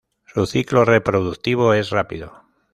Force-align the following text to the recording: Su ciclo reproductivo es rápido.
Su 0.25 0.47
ciclo 0.47 0.83
reproductivo 0.83 1.75
es 1.75 1.91
rápido. 1.91 2.33